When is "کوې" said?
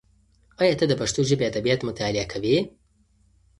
2.31-2.57